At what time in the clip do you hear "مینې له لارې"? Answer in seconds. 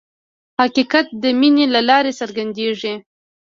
1.39-2.11